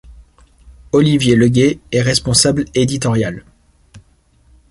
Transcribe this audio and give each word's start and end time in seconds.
Olivier 0.93 1.35
Le 1.35 1.47
Guay 1.47 1.79
est 1.91 2.01
responsable 2.01 2.65
éditorial. 2.73 3.45